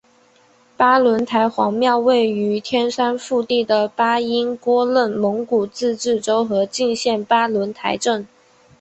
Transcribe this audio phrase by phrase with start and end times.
[0.75, 8.27] 巴仑台黄庙位于天山腹地的巴音郭楞蒙古自治州和静县巴仑台镇。